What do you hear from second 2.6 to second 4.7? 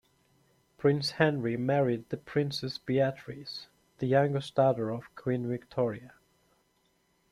Beatrice, the youngest